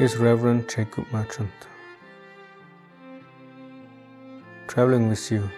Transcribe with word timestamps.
is 0.00 0.16
Reverend 0.16 0.68
Jacob 0.68 1.06
Merchant. 1.12 1.52
Traveling 4.66 5.08
with 5.08 5.30
you, 5.30 5.48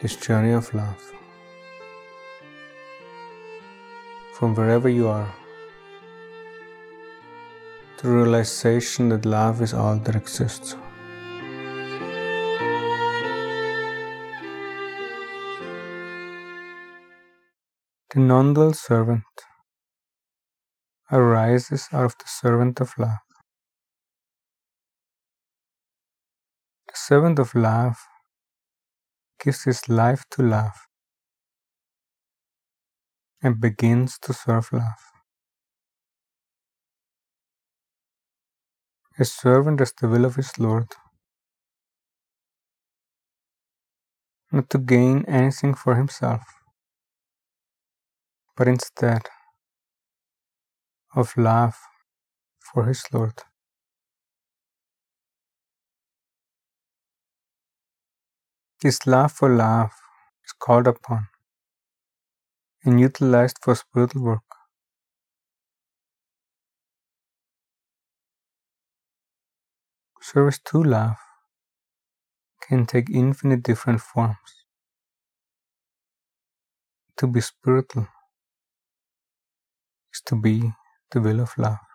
his 0.00 0.16
journey 0.16 0.50
of 0.50 0.74
love. 0.74 1.12
From 4.32 4.56
wherever 4.56 4.88
you 4.88 5.06
are, 5.06 5.32
the 8.02 8.08
realization 8.08 9.10
that 9.10 9.24
love 9.24 9.62
is 9.62 9.72
all 9.72 9.96
that 9.98 10.16
exists. 10.16 10.74
The 18.10 18.20
non-dual 18.20 18.72
servant 18.72 19.22
arises 21.14 21.88
out 21.92 22.06
of 22.06 22.16
the 22.18 22.26
servant 22.28 22.80
of 22.80 22.94
love. 22.98 23.24
The 26.88 26.94
servant 26.96 27.38
of 27.40 27.54
love 27.54 27.96
gives 29.42 29.64
his 29.64 29.88
life 29.88 30.24
to 30.32 30.42
love 30.42 30.76
and 33.42 33.60
begins 33.60 34.18
to 34.20 34.32
serve 34.34 34.72
love. 34.72 35.02
A 39.18 39.24
servant 39.26 39.78
does 39.78 39.92
the 40.00 40.08
will 40.08 40.24
of 40.26 40.36
his 40.36 40.58
Lord, 40.58 40.88
not 44.52 44.70
to 44.70 44.78
gain 44.78 45.24
anything 45.28 45.74
for 45.74 45.96
himself, 45.96 46.42
but 48.56 48.68
instead 48.68 49.22
of 51.14 51.36
love 51.36 51.76
for 52.60 52.84
his 52.86 53.04
Lord. 53.12 53.34
This 58.82 59.06
love 59.06 59.32
for 59.32 59.48
love 59.48 59.92
is 60.44 60.52
called 60.52 60.86
upon 60.86 61.28
and 62.84 63.00
utilized 63.00 63.58
for 63.62 63.74
spiritual 63.74 64.22
work. 64.22 64.42
Service 70.20 70.58
to 70.66 70.82
love 70.82 71.16
can 72.66 72.86
take 72.86 73.10
infinite 73.10 73.62
different 73.62 74.00
forms. 74.00 74.64
To 77.18 77.26
be 77.26 77.40
spiritual 77.40 78.08
is 80.12 80.20
to 80.26 80.34
be 80.34 80.72
the 81.14 81.20
will 81.20 81.40
of 81.40 81.56
love. 81.58 81.93